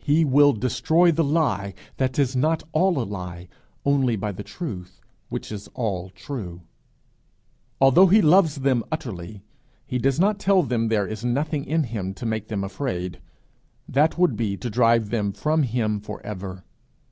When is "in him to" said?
11.64-12.26